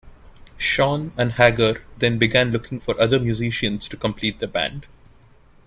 Schon 0.57 1.11
and 1.15 1.33
Hagar 1.33 1.83
then 1.99 2.17
began 2.17 2.49
looking 2.49 2.79
for 2.79 2.99
other 2.99 3.19
musicians 3.19 3.87
to 3.87 3.95
complete 3.97 4.39
the 4.39 4.47
band. 4.47 4.87